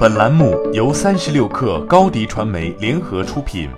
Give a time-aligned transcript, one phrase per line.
[0.00, 3.68] 本栏目由三十六氪高低传媒联合出品。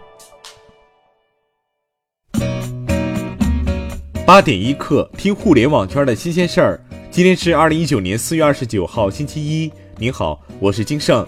[4.25, 6.81] 八点一刻，听互联网圈的新鲜事儿。
[7.11, 9.69] 今天是二零一九年四月二十九号，星期一。
[9.99, 11.27] 您好，我是金盛。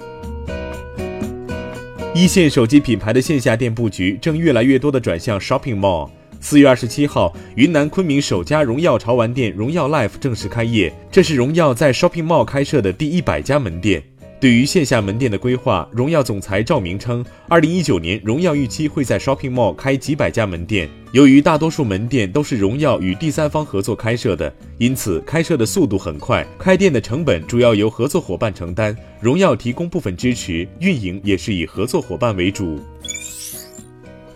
[2.14, 6.08] 一线手机品牌的线下店布局正越来越多的转向 shopping mall。
[6.38, 14.00] 四月二十七号，云南昆明首家荣耀潮玩店荣耀 Life 正式开业，这是荣耀在 shopping mall 开设的第一百家门店。
[14.44, 20.86] 对于线下门店的规划，荣耀总裁赵明称，二零一九年荣耀预期会在 shopping mall 开几百家门店。
[21.12, 32.78] 由于大多数门店都是荣耀与第三方合作开设的，因此开设的速度很快，开店的成本主要由合作伙伴承担，荣耀提供部分支持，运营也是以合作伙伴为主。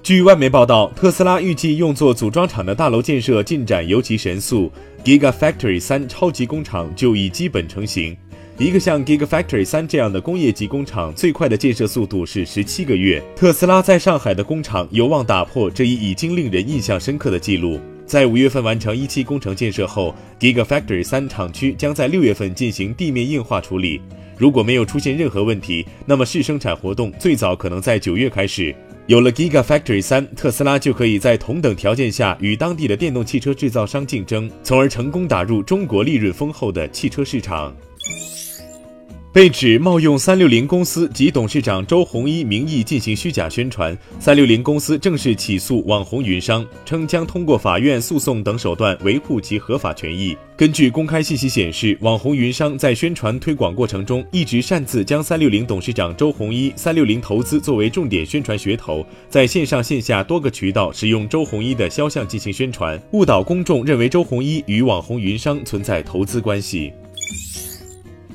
[0.03, 4.73] 据外媒报道，特斯拉预计用作组装厂的大楼建设进展尤其神速
[5.05, 8.17] ，Gigafactory 三超级工厂就已基本成型。
[8.59, 13.23] 一个像 Gigafactory 三这样的工业级工厂，最快的建设速度是十七个月。
[13.37, 17.79] 特斯拉在上海的工厂有望打破这一已经令人印象深刻的记录。
[18.05, 24.01] 在五月份完成一期工程建设后，Gigafactory 三厂区将在六月份进行地面硬化处理。
[24.37, 28.75] 如果没有出现任何问题，那么试生产活动最早可能在九月开始。
[29.07, 37.73] 有了 Gigafactory 三，特斯拉就可以在同等条件下与当地的电动汽车制造商竞争，从而成功打入中国利润丰厚的汽车市场。
[39.39, 50.37] 被指冒用三六零公司及董事长周鸿祎名义进行虚假宣传，三六零公司正式起诉网红云商，称将通过法院诉讼等手段维护其合法权益。
[50.57, 66.93] 根据公开信息显示，网红云商在宣传推广过程中一直擅自将三六零董事长周鸿祎、三六零投资作为重点宣传噱头，在线上线下多个渠道使用周鸿祎的肖像进行宣传，误导公众认为周鸿祎与网红云商存在投资关系。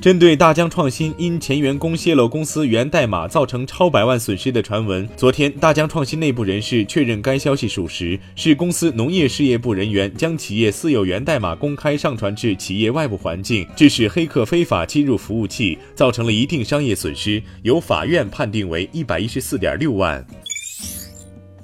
[0.04, 20.22] 针对大疆创新因前员工泄露公司源代码造成超百万损失的传闻，昨天大疆创新内部人士确认该消息属实，是公司农业事业部人员将企业私有源代码公开上传至企业外部环境，致使黑客非法侵入服务器，造成了一定商业损失，由法院判定为一百一十四点六万。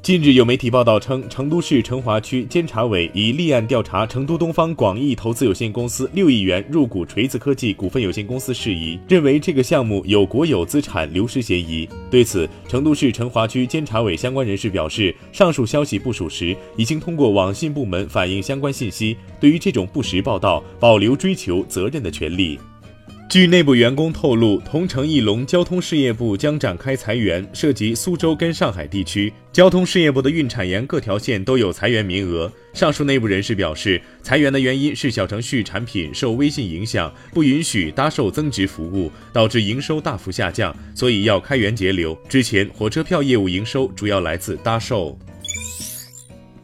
[0.02, 11.86] 近日有媒体报道称，成都市成华区监察委已立案调查成都东方广义投资有限公司六亿元入股锤子科技股份有限公司事宜，认为这个项目有国有资产流失嫌疑。
[12.10, 22.58] 对此，成都市成华区监察委相关人士表示，上述消息不属实，已经通过网信部门反映相关信息，对于这种不实报道保留追求责任的权利。
[23.30, 29.32] 据内部员工透露，同城艺龙交通事业部将展开裁员，涉及苏州跟上海地区。
[29.52, 32.52] 交通事业部的运产研各条线都有裁员名额。
[32.72, 42.18] 上述内部人士表示，裁员的原因是小程序产品受微信影响，不允许搭售增值服务，导致营收大幅下降，所以要开源节流。
[42.28, 45.16] 之前火车票业务营收主要来自搭售。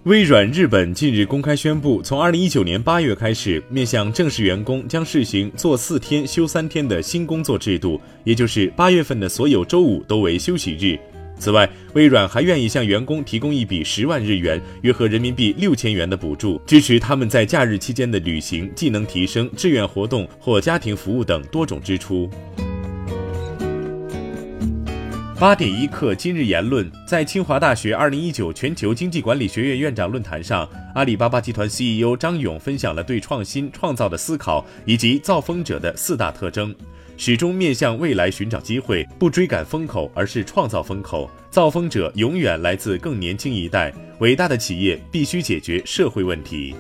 [0.07, 10.97] 微软日本近日公开宣布，从二零一九年八月开始，面向正式员工将试行做四天休三天的新工作制度，也就是八月份的所有周五都为休息日。
[11.41, 22.31] 此外，微软还愿意向员工提供一笔十万日元（约合人民币六千元）的补助，支持他们在假日期间的旅行、技能提升、志愿活动或家庭服务等多种支出。
[25.39, 36.75] 八点一刻，今日言论，在清华大学二零一九全球经济管理学院院长论坛上，阿里巴巴集团 CEO 张勇分享了对创新创造的思考以及造风者的四大特征：
[37.19, 46.75] 始终面向未来寻找机会，不追赶风口，而是创造风口；造风者永远来自更年轻一代；伟大的企业必须解决社会问题。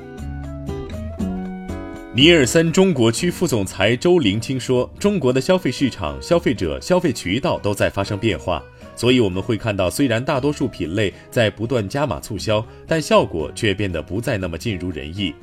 [2.17, 8.65] 尼尔森中国区副总裁周林清说：“中国的消费市场、消费者、消费渠道都在发生变化，
[8.97, 15.35] 所以我们会看到，虽然大多数品类在不断加码促销，但效果却变得不再那么尽如人意。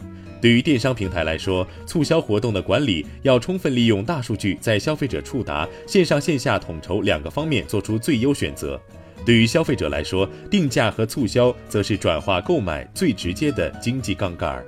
[0.42, 8.82] 对于电商平台来说，促销活动的管理要充分利用大数据，在消费者触达、线上线下统筹两个方面做出最优选择。
[9.24, 14.66] 对于消费者来说，定价和促销则是转化购买最直接的经济杠杆。”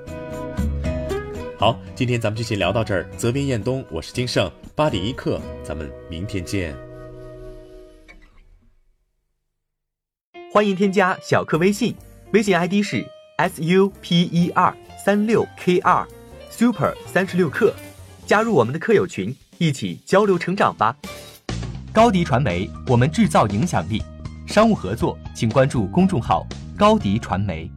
[1.58, 3.10] 好，今天咱们就先聊到这儿。
[3.16, 6.76] 责编：彦东，我是金盛，八点一刻，咱们明天见。
[10.52, 11.96] 欢迎添加小课微信，
[12.34, 13.06] 微信 ID 是
[13.38, 16.06] s u p e r 三六 k 二
[16.50, 17.74] super 三十六课，
[18.26, 20.94] 加入我们的课友群，一起交流成长吧。
[21.94, 24.04] 高迪传媒，我们制造影响力。
[24.46, 26.46] 商务合作，请关注公众号
[26.78, 27.72] 高迪传媒。